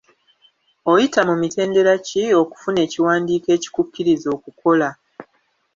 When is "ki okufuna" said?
2.07-2.77